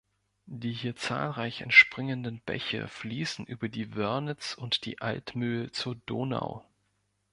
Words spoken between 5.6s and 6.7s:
zur Donau.